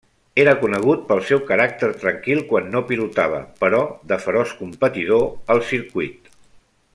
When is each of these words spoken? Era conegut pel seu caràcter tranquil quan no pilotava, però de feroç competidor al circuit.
Era 0.43 0.53
conegut 0.61 1.01
pel 1.09 1.19
seu 1.31 1.41
caràcter 1.51 1.89
tranquil 2.03 2.41
quan 2.53 2.71
no 2.77 2.81
pilotava, 2.93 3.43
però 3.61 3.83
de 4.13 4.19
feroç 4.25 4.55
competidor 4.63 5.29
al 5.57 5.63
circuit. 5.75 6.35